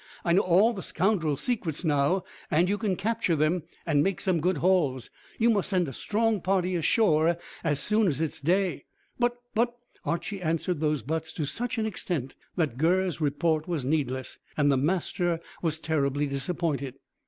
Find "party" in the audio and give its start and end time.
6.41-6.73